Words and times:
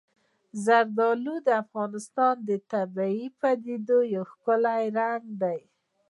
زردالو 0.65 1.35
د 1.47 1.49
افغانستان 1.63 2.35
د 2.49 2.51
طبیعي 2.71 3.25
پدیدو 3.39 3.99
یو 4.13 4.23
ښکلی 4.31 4.83
رنګ 4.99 5.23
دی. 5.41 5.59